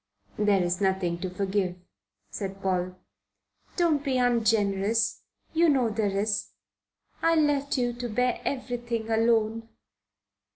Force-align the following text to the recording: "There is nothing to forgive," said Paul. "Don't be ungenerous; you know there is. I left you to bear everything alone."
"There 0.39 0.63
is 0.63 0.81
nothing 0.81 1.19
to 1.19 1.29
forgive," 1.29 1.75
said 2.31 2.59
Paul. 2.63 2.95
"Don't 3.77 4.03
be 4.03 4.17
ungenerous; 4.17 5.21
you 5.53 5.69
know 5.69 5.89
there 5.91 6.17
is. 6.19 6.53
I 7.21 7.35
left 7.35 7.77
you 7.77 7.93
to 7.93 8.09
bear 8.09 8.41
everything 8.43 9.11
alone." 9.11 9.69